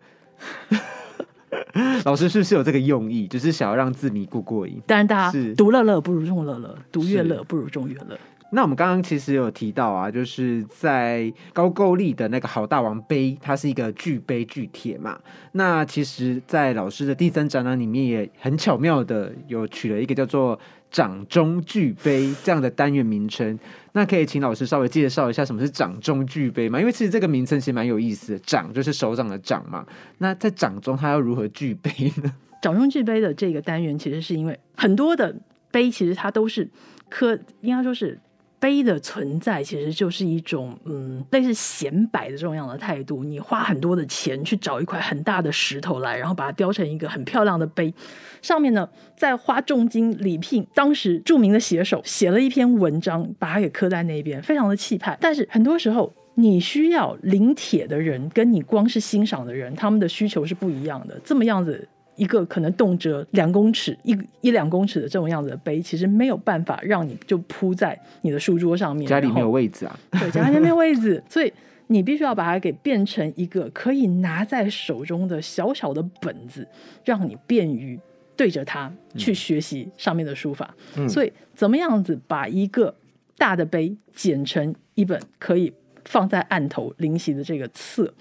[2.03, 4.81] 老师是不是有这个用意，就是想要让字谜过过瘾？
[4.87, 8.17] 当然，大是家独乐乐不如众乐乐，独乐是乐不如众乐乐。
[8.55, 15.19] 那我们刚刚其实有提到啊，就是在高句丽的那个好大王碑，它是一个巨碑巨帖嘛。
[15.53, 20.59] 那其实，在老师的第三展览里面，也很巧妙的有取了一个叫做
[20.91, 23.57] “掌中巨碑”这样的单元名称。
[23.93, 26.79] 那可以请老师稍微介绍一下什么是掌中巨碑吗？
[26.79, 29.83] 因为其实这个名称其实蛮有意思的，掌就是手掌的掌嘛。
[30.19, 32.31] 那在掌中，它要如何巨碑呢？
[32.61, 35.35] 掌中巨碑的这个单元，其实是因为很多的
[35.71, 36.69] 碑，其实它都是
[37.09, 38.19] 刻，应该说是
[38.63, 43.25] 碑的存在，其实就是一种嗯类似显摆的这种样的态度。
[43.25, 47.93] 你花很多的钱去找一块很大的石头来，然后把它雕成一个很漂亮的碑，
[48.41, 55.17] 上面呢再花重金礼聘当时著名的写手写了一篇文章，把它给刻在那边，非常的气派。
[55.19, 56.13] 但是很多时候。
[56.35, 61.15] 你需要临帖的人，跟你光是欣赏的人，他们的需求是不一样的。
[61.23, 69.99] 这么样子一个可能动辄两公尺、一一两公尺的这种样子的杯，其实没有办法让你就铺在你的书桌上面，家里没有位置啊。
[70.11, 71.51] 对，家里面没有位置，所以
[71.87, 76.67] 你必须要把它给变成一个可以拿在手中的小小的本子，
[77.03, 77.99] 让你便于
[78.35, 80.75] 对着它去学习上面的书法。
[80.95, 82.93] 嗯所以，怎么样子把一个
[83.37, 85.73] 大的杯剪成一本可以
[86.05, 88.13] 放在案头临习的这个册？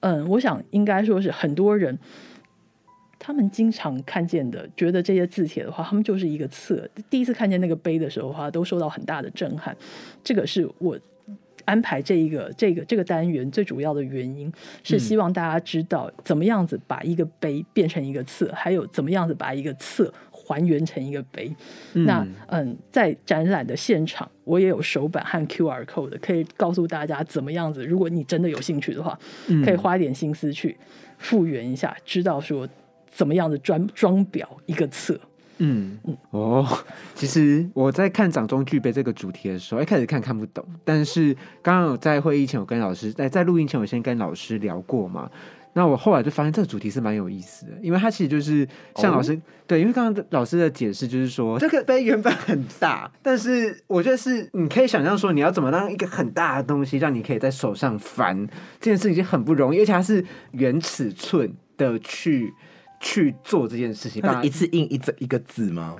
[0.00, 1.98] 嗯，我想应该说是很多人。
[3.22, 6.88] 他们经常看见的，觉得这些字帖的话，他们就是一个册。
[7.10, 9.76] 第一次看见那个碑的时候的话，都受到很大的震撼。
[10.24, 10.98] 这个是我
[11.66, 14.50] 安排这一个这个这个单元最主要的原因，
[14.82, 21.54] 是希望大家知道怎么样子把一个碑变成一个册，还有怎么样子把一个册还原成一个碑。
[21.92, 27.84] 那嗯，在展览的现场，我也有手板和 QR code，可以告诉大家怎么样子。
[27.84, 29.16] 如果你真的有兴趣的话，
[29.62, 30.76] 可以花一点心思去
[31.18, 32.66] 复原一下，知道说
[33.10, 35.18] 怎么样的装装裱一个册。
[35.62, 35.98] 嗯
[36.30, 36.66] 哦，
[37.14, 45.30] 其实我在看“掌中具备”这个主题的时候，一开始看看不懂，但是刚刚有在会议前，我跟老师在在录音前，我先跟老师聊过嘛。
[45.72, 58.48] 那我后来就发现这个主题是蛮有意思的，因为它其实就是像老师、对，因为刚刚老师的解释就是说，这个杯原本很大，但是我觉得是你可以想象说，你要怎么让一个很大的东西让你可以在手上翻，
[58.80, 62.52] 这件事已经很不容易，而且它是原尺寸的去
[63.00, 65.96] 去做这件事情，它一次印一整一个字吗？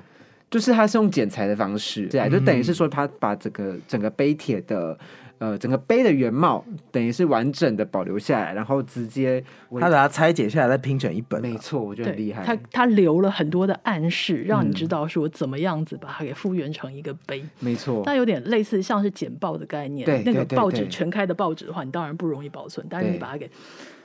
[0.49, 4.97] 就是它是用剪裁的方式，对，啊就等于是说它把整个整个碑帖的。
[5.41, 11.41] 呃，整个碑的原貌等于是完整的保留下来，然后直接他把它拆解下来再拼成一本。
[11.41, 12.45] 没错，我觉得很厉害。
[12.45, 17.43] 他他留了很多的暗示，让你知道说怎么样子把它给复原成一个碑。
[17.59, 20.05] 没错，那有点类似像是剪报的概念。
[20.05, 23.51] 对，那个报纸全开的报纸的话，你当然不容易保存，但是你把它给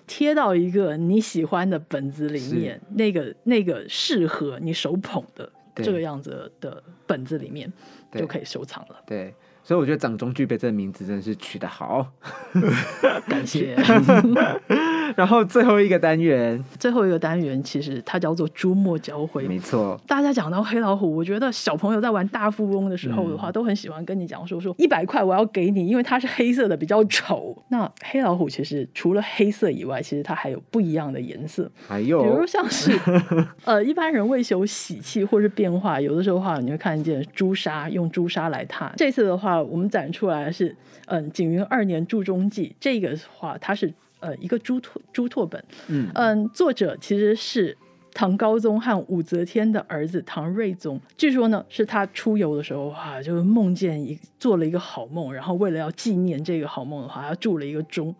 [0.07, 7.71] 贴到一个你喜欢的本子里面，那个那个适合你手捧的这个样子的本子里面，
[8.13, 9.01] 就可以收藏了。
[9.05, 9.33] 对。
[9.67, 12.07] 所以我觉得“掌中具备”这个名字真的是取得好，
[13.27, 13.75] 感谢。
[15.15, 19.43] 然后最后一个单元，最后一个单元其实它叫做“朱墨交辉”。
[19.49, 27.55] 没错，大家讲到黑老虎，我觉得小朋友在玩大富翁的时候的话，都很喜欢跟你讲说说一百块我要给你，因为它是黑色的，比较丑。
[27.69, 32.91] 那黑老虎其实除了黑色以外，其实它还有不一样的颜色，还有比如像是
[33.65, 38.93] 呃一般人为求喜气或是变化，有的时候话你会看见朱砂用朱砂来踏。
[38.95, 39.55] 这次的话。
[39.65, 40.75] 我们展出来的是，
[41.07, 43.91] 嗯，景云二年铸中记，这个话它是
[44.25, 47.77] 呃一个朱拓朱拓本，嗯嗯，作者其实是
[48.11, 50.99] 唐高宗和武则天的儿子唐睿宗。
[51.15, 58.13] 据说呢，是他出游的时候啊，就梦见一做了一个好梦，然后为了要纪念这个好梦的话，他铸了一个钟。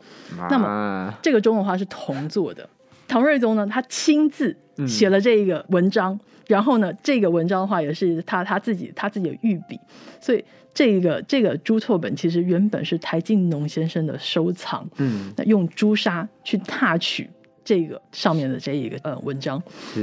[0.50, 2.70] 那么这个钟的话是铜做的。
[3.08, 4.56] 唐睿宗呢，他亲自
[4.88, 9.80] 写了这个文章，然后呢，这个文章的话也是他他自己他自己的御笔，
[10.22, 10.44] 所以。
[10.76, 17.28] 这个这个朱拓本其实原本是台静农先生的收藏，嗯，那用朱砂去踏取
[17.64, 19.60] 这个上面的这一个呃文章，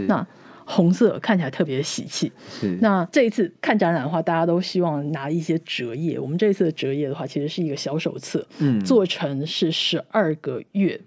[0.09, 0.27] 那
[0.65, 2.33] 红色看起来特别喜气。
[2.51, 6.19] 是，那这一次看展览的话，大家都希望拿一些折页。
[6.19, 11.01] 我们这一次的折页的话，其实是一个小手册，嗯，做成是十二个月。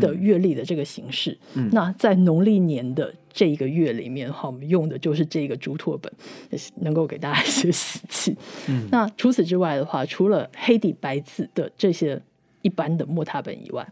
[0.00, 1.70] 的月历的这个形式，嗯。
[1.70, 6.10] 那在农历年的这一个月里面哈，我们用的就是这个竹拓本，
[6.80, 8.34] 能够给大家一些喜气。
[8.90, 12.20] 那除此之外的话，除了黑底白字的这些
[12.62, 13.86] 一般的墨拓本以外，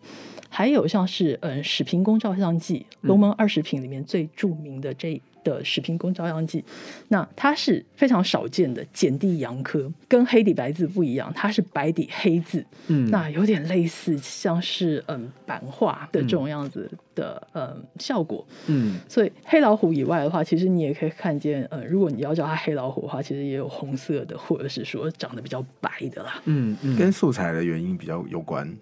[0.55, 5.21] 还有像是嗯史平公照相记，龙门二十品里面最著名的这。
[5.45, 6.63] 的《史平公照相记》，
[7.09, 28.75] 那它是非常少见的简地阳刻，跟黑底白字不一样，它是白底黑字，嗯，那有点类似像是嗯版画的这种样子的嗯效果，嗯，所以黑老虎以外的话，其实你也可以看见，嗯，如果你要叫它黑老虎的话，其实也有红色的，或者是说长得比较白的啦，嗯嗯，跟素材的原因比较有关，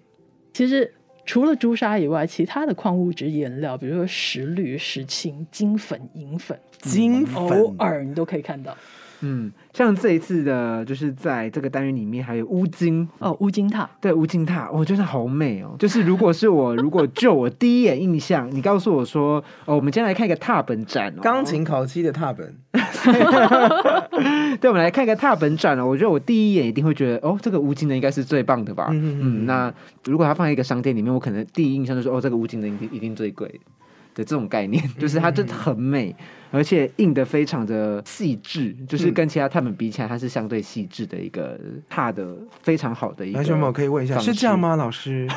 [0.53, 0.89] 其实。
[1.25, 8.75] 除了朱砂以外，其他的矿物质颜料，比如说石绿、石青、金粉、银粉、金粉，偶尔你都可以看到。
[9.23, 15.75] 嗯，像这一次的，就是在这个单元里面还有乌金哦，乌金塔，对，乌金塔，我觉得好美哦。
[15.79, 22.55] 就是如果是我，如果就我第一眼印象，你告诉我说，哦，我们今天来看一个踏本展，钢琴烤漆的踏本。
[24.59, 25.85] 对，我们来看一个踏本展了。
[25.85, 28.89] 我觉得我第一眼一定会觉得，哦，这个乌金的应该是最棒的吧。
[28.91, 29.45] 嗯嗯。
[29.45, 29.73] 那
[30.05, 33.59] 如果它放在一个商店里面，我可能第一印象就是，哦，这个乌金的一定一定最贵。
[34.15, 36.15] 的这种概念，就是它真的很美，
[36.53, 43.39] 而且印的非常的细致，就是跟其他他们比起来，它是相对细致的一个踏的非常好的一个。
[43.39, 45.27] 同学们可以问一下，是这样吗，老师？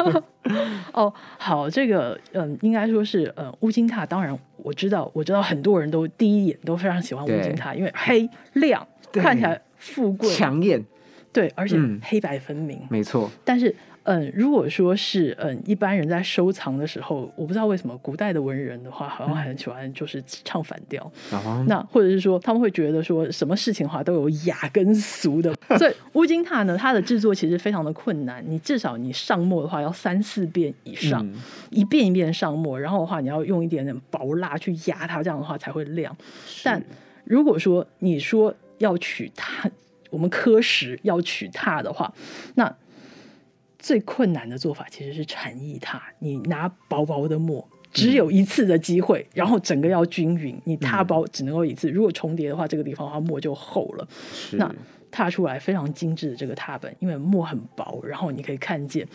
[0.92, 4.04] 哦，好，这个嗯，应该说是嗯，乌金塔。
[4.04, 10.84] 当然，我知道，我知道很多人都第一眼都非常喜欢乌金塔，因为黑亮，看起来富贵抢眼，
[11.32, 13.30] 对，而且黑白分明，没错。
[13.44, 13.74] 但是。
[14.04, 21.10] 嗯，如果说是嗯，一般人在收藏的时候，我不知道为什么古代的文人的话，好像很喜欢就是唱反调。
[21.66, 25.54] 那或者是说，他们会觉得说什么事情的话都有雅跟俗的。
[25.78, 28.44] 所以乌金塔呢，它的制作其实非常的困难。
[28.46, 31.26] 你至少你上墨的话要三四遍以上，
[31.70, 36.14] 一遍一遍上墨，然后的话你要用一点点薄蜡去压它，这样的话才会亮。
[36.62, 36.82] 但
[37.24, 39.70] 如果说你说要取它，
[40.10, 42.12] 我们科石要取它的话，
[42.54, 42.70] 那
[43.84, 50.58] 最困难的做法其实是禅意拓，你拿薄薄的墨，只有一次的机会，然后整个要均匀。
[50.64, 54.08] 你拓包只能够一次，如果重叠的话，这个地方的话墨就厚了。
[54.52, 54.74] 那
[55.10, 59.06] 拓出来非常精致的这个拓本，因为墨很薄，然后你可以看见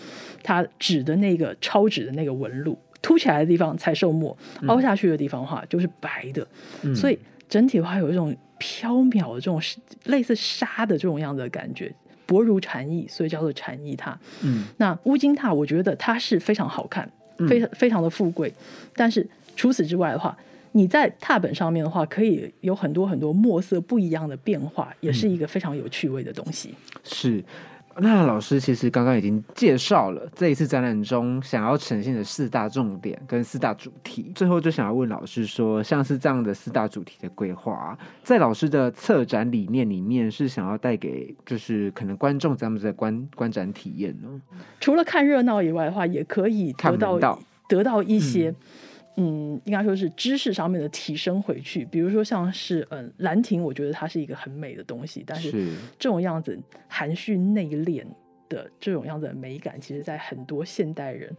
[0.44, 6.48] 它纸的那个超纸的那个纹路，凸起来的地方才受墨，凹下去的地方的话就是白的。
[6.96, 7.18] 所以
[7.50, 9.60] 整体的话有一种飘渺的这种
[10.04, 11.92] 类似沙的这种样子的感觉。
[12.30, 14.14] 薄如蝉翼，所以叫做蝉翼榻。
[14.44, 17.12] 嗯，那乌金榻，我觉得它是非常好看，
[17.48, 18.54] 非常非常的富贵。
[18.94, 20.38] 但是除此之外的话，
[20.74, 26.76] 你在踏本上面的话，可以有很多很多墨色不一样的变化，也是一个非常有趣味的东西。
[27.04, 27.44] 是。
[28.02, 44.42] 那老师其实刚刚已经介绍了这一次展览中想要呈现的四大重点跟四大主题，最后就想要问老师说，像是这样的四大主题的规划，在老师的策展理念里面是想要带给就是可能观众这样子的观观展体验呢？
[44.80, 48.50] 除了看热闹以外的话，也可以得到得到一些。
[48.50, 48.56] 嗯，
[49.66, 55.52] 应该说是知识上面的提升回去，比如说像是嗯兰亭，我觉得它是一个很美的东西，但是
[55.98, 58.04] 这种样子含蓄内敛
[58.48, 61.36] 的这种样子的美感，其实在很多现代人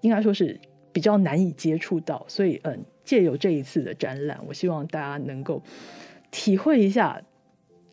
[0.00, 0.58] 应该说是
[0.92, 5.62] 比较难以接触到，所以嗯借由这一次的展览，我希望大家能够
[6.30, 7.22] 体会一下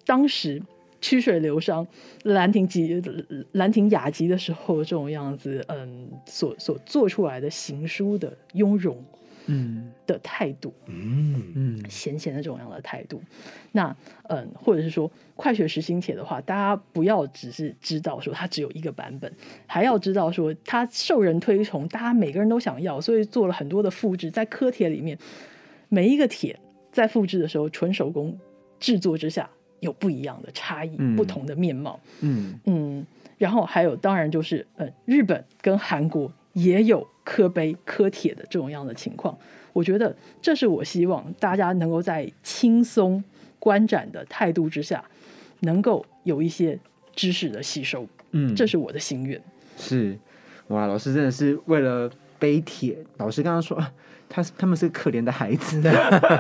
[0.05, 0.61] 当时。
[1.03, 1.85] 曲水流觞，
[2.23, 3.03] 兰亭集
[3.51, 9.03] 兰亭雅集的时候，这种样子，嗯，所所做出来的行书的雍容，
[9.47, 9.91] 嗯。
[10.05, 11.51] 的态度，嗯。
[11.55, 13.21] 嗯，闲闲的这种样的态度，
[13.73, 13.95] 那
[14.29, 19.31] 嗯，或者是说快学实心帖的话，大家不要只是知道说它只有一个版本，
[19.67, 25.17] 还要知道说它受人推崇，大家每个人都想要，所以做了很多的复制，在科帖里面，
[25.89, 26.57] 每一个帖
[26.93, 28.39] 在复制的时候，纯手工
[28.79, 29.49] 制作之下。
[29.83, 31.99] 有不一样的差异，不同的面貌。
[32.21, 33.05] 嗯嗯，
[33.37, 39.37] 然后还有，当然就是，呃，日本跟韩国也有磕碑磕铁的这种样的情况。
[39.73, 43.23] 我觉得这是我希望大家能够在轻松
[43.59, 45.03] 观展的态度之下，
[45.59, 46.79] 能够有一些
[47.13, 48.07] 知识的吸收。
[48.31, 49.41] 嗯，这是我的心愿。
[49.77, 50.17] 是，
[50.69, 52.09] 哇，老师真的是为了
[52.39, 52.97] 碑帖。
[53.17, 53.77] 老师刚刚说。
[54.33, 55.79] 他他们是可怜的孩子，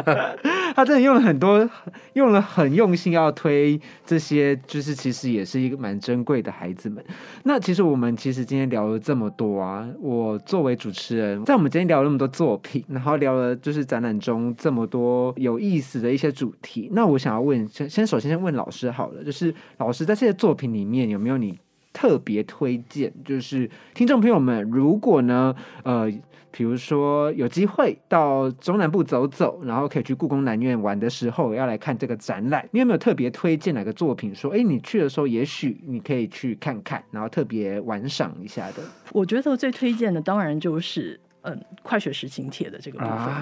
[0.75, 1.69] 他真的用了很多，
[2.13, 7.05] 用了很用心要推这些，就是其实也是一个蛮珍贵的孩子们。
[7.43, 21.59] 那其实我们其实今天聊了这么多啊，我作为主持人，在我们今天聊了那么多作品，然后聊了就是展览中这么多有意思的一些主题，那我想要问，先先首先先问老师好了，就是老师在这些作品里面有没有你
[21.93, 23.13] 特别推荐？
[23.23, 26.11] 就是听众朋友们，如果呢，呃。
[26.55, 34.33] 比如说有机会到中南部走走，然后可以去故宫南院玩的时候，要来看这个展览，你有没有特别推荐哪个作品？
[34.35, 38.83] 说，哎，你去的时候也许你可以去看看，然后特别玩赏一下的。
[39.11, 43.33] 我觉得最推荐的当然就是嗯，快雪时晴帖的这个部分，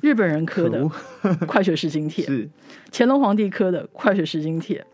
[0.00, 0.88] 日本人刻 的
[1.46, 2.48] 快雪时晴帖，是
[2.92, 4.86] 乾隆皇帝刻的快雪时晴帖。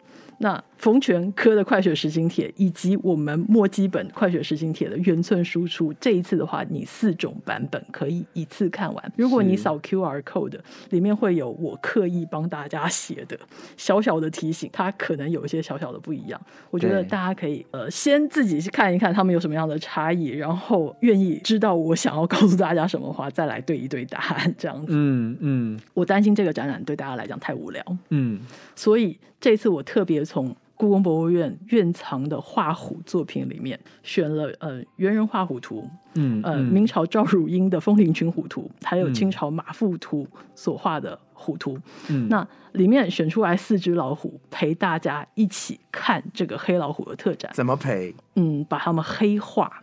[0.43, 9.12] 那冯全科的快雪时晴帖，以及我们墨基本快雪时晴帖的原寸输出，这一次的话，你四种版本可以一次看完。
[9.16, 13.38] 如果你扫 Q R code，里面会有我刻意帮大家写的
[13.76, 16.41] 小小的提醒，它可能有一些小小的不一样。
[16.70, 24.95] 我觉得大家可以呃先自己去看一看他们有什么样的差异，然后愿意知道我想要告诉大家什么话，再来对一对答案这样子。
[24.97, 27.84] 嗯嗯，我担心这个展览对大家来讲太无聊。
[28.09, 28.41] 嗯，
[28.74, 30.24] 所以这次我特别。
[30.24, 41.78] 从故宫博物院院藏的画虎作品里面选了呃猿人画虎图，嗯呃明朝赵汝英的风铃群虎图，还有清朝马复图所画的虎图，
[42.09, 48.14] 嗯那里面选出来四只老虎陪大家一起看这个黑老虎的特展，怎么陪？
[48.36, 49.82] 嗯，把它们黑化，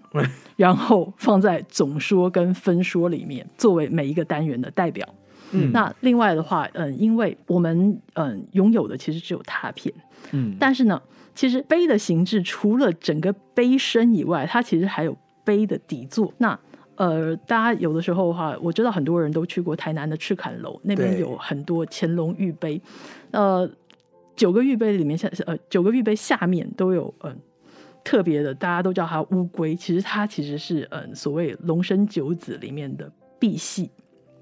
[0.55, 5.07] 然后放在总说跟分说里面，作为每一个单元的代表。
[5.51, 9.93] 嗯，那另外的话，嗯，因为我们嗯拥有的其实只有拓片。
[10.31, 11.01] 嗯，但是呢，
[11.33, 16.33] 其实碑的形制除了整个碑身以外，它其实还有碑的底座。
[16.37, 16.59] 那
[16.95, 22.81] 呃，大家有的时候的话，我知道很多人都去过台南的赤坎楼，那边有很多乾隆御碑。
[23.31, 23.69] 呃，
[24.35, 27.37] 九个御碑里面下呃九个御碑下面都有嗯
[28.03, 33.87] 特别的，大家都叫它乌龟，其实它其实是嗯所谓龙生九子里面的赑屃。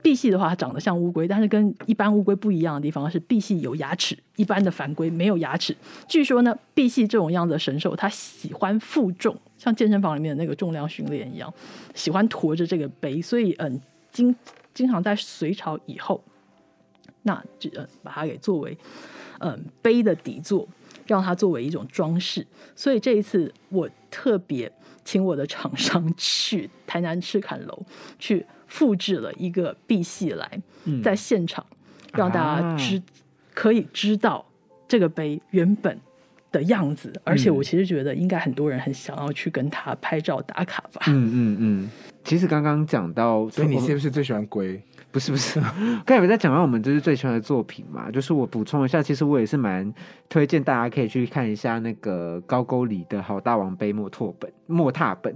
[0.05, 5.75] 赑屃的话，它长得像乌龟，但是跟一般乌龟不一样的地方是，赑屃有牙齿，一般的凡龟没有牙齿。
[6.07, 11.51] 据说呢，赑屃这种样子的神兽，它喜欢负重，像健身房里面的那个重量训练一样，
[11.95, 13.81] 喜欢驮着这个碑，所以嗯，
[14.11, 14.35] 经
[14.75, 16.23] 经常在隋朝以后，
[17.23, 17.67] 那就
[18.03, 18.77] 把它给作为
[19.39, 20.67] 嗯碑的底座，
[21.07, 22.45] 让它作为一种装饰。
[22.75, 24.71] 所以这一次我特别
[25.03, 27.83] 请我的厂商去台南赤坎楼
[28.19, 28.45] 去。
[28.75, 30.61] 复制了一个 B 系来，
[31.01, 31.65] 在现场
[32.11, 33.01] 让大家知
[33.53, 34.45] 可以知道
[34.85, 35.97] 这个杯原本
[36.51, 41.03] 的样子，而且我其实觉得应该很多人很想要去跟他拍照打卡吧。
[41.07, 41.89] 嗯嗯嗯。
[42.25, 44.81] 其实刚刚讲到，所以你是不是最喜欢龟？
[45.15, 45.61] 不是不是，
[46.05, 49.89] 刚才有在讲到我们就是最喜欢的作品嘛，就是我补充一下，其实我也是蛮
[50.27, 55.33] 推荐大家可以去看一下那个高沟里的好大王杯莫拓本莫拓本，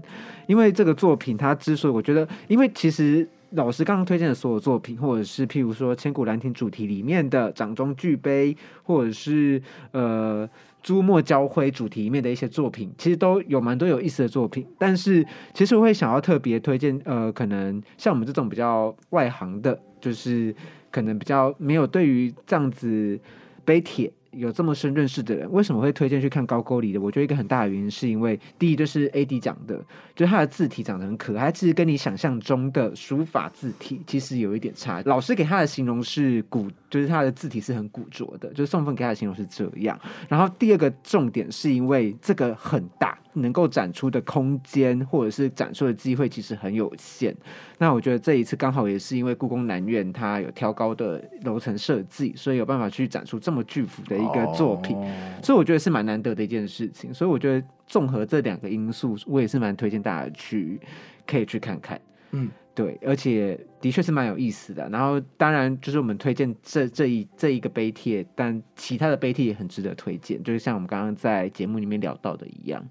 [0.47, 10.49] 因为这个作品它之所以我觉得，因为其实老师刚刚推荐的所有作品，或者是譬如说千古兰亭主题里面的掌中巨杯，或者是呃。
[10.81, 14.65] 朱墨交辉主题里面的一些作品，其实都有蛮多有意思的作品。
[14.77, 20.55] 但是，其实我会想要特别推荐，呃，可能像我们这种比较外行的，就是
[20.89, 23.19] 可能比较没有对于这样子
[23.65, 24.09] 碑帖。
[24.31, 27.01] 有这么深认识的人，为什么会推荐去看高沟里的？
[27.01, 29.77] 我觉得一个很大的原因是因为，第一就是 A D 讲的，
[30.15, 35.01] 就是他的字体长得很可爱，其实跟你想象中的书法字体其实有一点差。
[35.05, 39.99] 老师给他的形容是古，就是他的字体是很古拙的，就是宋凤给他的形容是这样。
[40.27, 43.17] 然后第二个重点是因为这个很大。
[43.33, 47.35] 能够展出的空间或者是展出的机会其实很有限。
[47.77, 54.97] 那我觉得这一次刚好也是因为故宫南院它有挑高的楼层设计，所以有办法去展出这么巨幅的一个作品，
[55.43, 57.13] 所以我觉得是蛮难得的一件事情。
[57.13, 60.79] 所以我觉得综合这两个因素，我也是蛮推荐大家去
[61.27, 61.99] 可以去看看。
[62.31, 62.49] 嗯。
[62.75, 64.87] 对，而且的确是蛮有意思的。
[64.89, 70.41] 然后，当然就是我们推荐这这一这一个碑帖，但其他的碑帖也很值得推荐。
[70.43, 72.81] 就是像我们刚刚在节目里面聊到的一样。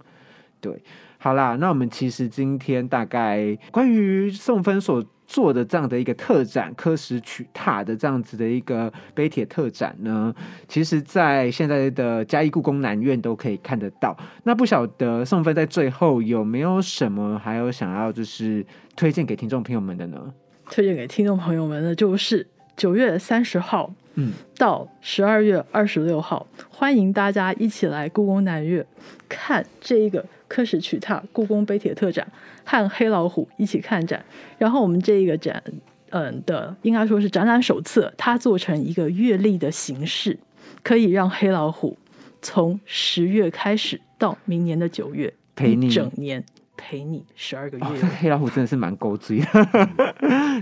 [0.61, 0.82] 对，
[1.18, 10.34] 好啦，那我们其实今天大概关于宋芬所做的这样的一个特展，科石曲塔的这样子的一个碑帖特展呢，
[10.66, 14.16] 其实在现在的嘉义故宫南院都可以看得到。
[14.44, 18.64] 那不晓得宋芬在最后有没有什么还有想要就是。
[18.98, 20.34] 推荐给听众朋友们的呢？
[20.68, 22.44] 推荐给听众朋友们的就是
[22.76, 28.84] 九月三十号，嗯，到十二月二十六号，欢迎大家一起来故宫南院
[29.28, 32.26] 看这一个科史曲塔故宫碑帖特展，
[32.64, 34.24] 和黑老虎一起看展。
[34.57, 35.62] 然后我们这一个展，
[36.11, 40.38] 嗯的应该说是展览手册，它做成一个月历的形式，
[40.82, 41.96] 可以让黑老虎
[42.42, 45.88] 从十月开始到明年的九月 陪你。
[45.88, 46.44] 整年。
[46.80, 47.84] 陪你十二个月，
[48.20, 49.88] 黑老虎真的是蛮勾追的，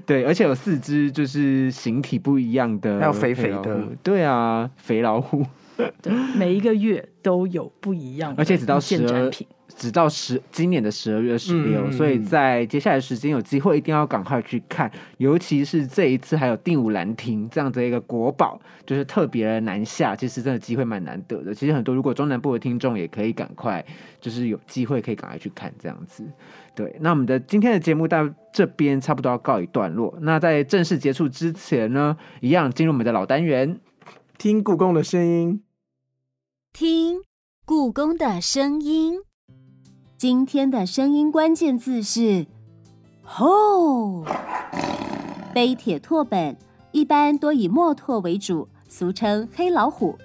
[0.07, 5.45] 对，而且有四只就是形体不一样的，还有肥肥的，对啊，肥老虎，
[6.03, 9.31] 对，每一个月都有不一样，而且直到十二。
[9.77, 21.53] 直到十今年的十二月十六，所以在接下来时间有机会一定要赶快去看，尤其是这一次还有第五兰亭这样的一个国宝，就是特别南下，其实真的机会蛮难得的。
[21.53, 23.85] 其实很多如果中南部的听众也可以赶快，
[24.19, 26.25] 就是有机会可以赶快去看这样子。
[26.75, 30.17] 对，那我们的今天的节目到这边差不多要告一段落。
[30.23, 33.79] 那在正式结束之前呢，一样进入我们的老单元，
[34.39, 35.61] 听故宫的声音，
[36.79, 37.23] 听
[37.65, 39.19] 故宫的声音。
[40.19, 42.47] 今天的声音关键字是
[43.25, 44.23] “吼”。
[45.55, 46.55] 碑帖拓本
[46.93, 50.19] 一般多以墨拓为主，俗称黑老虎。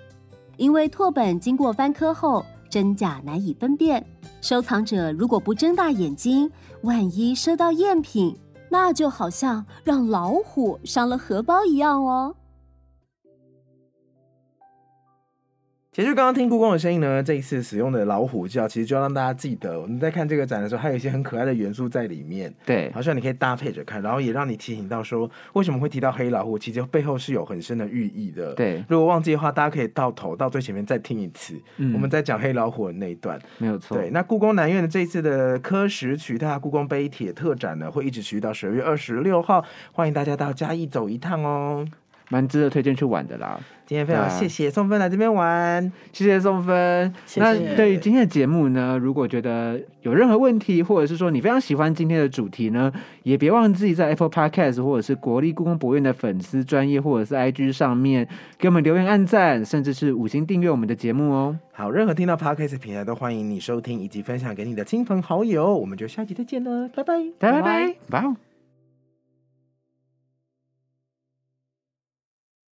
[0.57, 4.05] 因为拓本经过翻刻后真假难以分辨，
[4.41, 8.37] 收藏者如果不睁大眼睛，万一收到赝品，
[8.67, 12.35] 那就好像让老虎伤了荷包一样哦。
[15.93, 22.53] 其实刚刚听故宫的声音呢，这一次使用的老虎叫，其实就要让大家记得，我们在看这个展的时候，还有一些很可爱的元素在里面。
[22.65, 28.53] 对，好像你可以搭配着看，然后也让你提醒到说，为什么会提到黑老虎，其实背后是有很深的寓意的。
[28.53, 31.59] 对，如果忘记的话，大家可以到头到最前面再听一次，
[31.93, 33.37] 我们在讲黑老虎的那一段。
[33.57, 33.97] 没有错。
[33.97, 41.85] 对，那故宫南院的这一次的科石曲踏故宫碑帖特展呢，会一直持续到十二月二十六号，欢迎大家到嘉义走一趟哦。
[42.31, 43.59] 蛮值得推荐去玩的啦。
[43.85, 47.13] 今天非常谢谢宋芬来这边玩，谢谢宋芬。
[47.35, 52.89] 那对于今天的节目呢，如果觉得有任何问题，或者是说你非常喜欢今天的主题呢，
[53.23, 58.25] 也别忘自己在 Apple Podcast 或者是国立故宫博物院的粉丝专业或者是 IG 上面
[58.57, 61.59] 给我们留言、按赞，甚至是五星订阅我们的节目哦。
[61.73, 65.75] 好，任何听到 Podcast 平台都欢迎你收听以及分享给你的亲朋好友。
[65.75, 68.50] 我们就下集再见了，拜拜，拜拜拜拜。